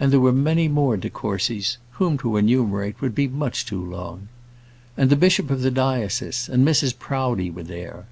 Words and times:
And 0.00 0.12
there 0.12 0.18
were 0.18 0.32
many 0.32 0.66
more 0.66 0.96
de 0.96 1.08
Courcys, 1.08 1.76
whom 1.92 2.18
to 2.18 2.36
enumerate 2.36 3.00
would 3.00 3.14
be 3.14 3.28
much 3.28 3.64
too 3.64 3.80
long. 3.80 4.26
And 4.96 5.08
the 5.08 5.14
bishop 5.14 5.52
of 5.52 5.60
the 5.60 5.70
diocese, 5.70 6.48
and 6.48 6.66
Mrs 6.66 6.98
Proudie 6.98 7.48
were 7.52 7.62
there. 7.62 8.06